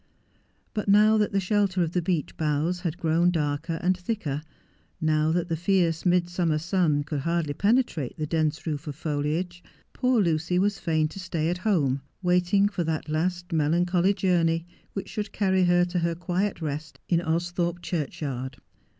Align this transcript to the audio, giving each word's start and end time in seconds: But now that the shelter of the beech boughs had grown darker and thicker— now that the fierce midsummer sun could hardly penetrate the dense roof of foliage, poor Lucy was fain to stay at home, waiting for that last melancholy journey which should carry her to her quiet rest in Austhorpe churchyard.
But 0.73 0.89
now 0.89 1.15
that 1.19 1.31
the 1.31 1.39
shelter 1.39 1.83
of 1.83 1.91
the 1.91 2.01
beech 2.01 2.35
boughs 2.35 2.79
had 2.79 2.97
grown 2.97 3.29
darker 3.29 3.77
and 3.83 3.95
thicker— 3.95 4.41
now 4.99 5.31
that 5.31 5.47
the 5.47 5.55
fierce 5.55 6.07
midsummer 6.07 6.57
sun 6.57 7.03
could 7.03 7.19
hardly 7.19 7.53
penetrate 7.53 8.17
the 8.17 8.25
dense 8.25 8.65
roof 8.65 8.87
of 8.87 8.95
foliage, 8.95 9.63
poor 9.93 10.19
Lucy 10.19 10.57
was 10.57 10.79
fain 10.79 11.07
to 11.09 11.19
stay 11.19 11.49
at 11.51 11.59
home, 11.59 12.01
waiting 12.23 12.67
for 12.67 12.83
that 12.83 13.09
last 13.09 13.53
melancholy 13.53 14.15
journey 14.15 14.65
which 14.93 15.07
should 15.07 15.31
carry 15.31 15.65
her 15.65 15.85
to 15.85 15.99
her 15.99 16.15
quiet 16.15 16.61
rest 16.61 16.99
in 17.07 17.21
Austhorpe 17.21 17.83
churchyard. 17.83 18.57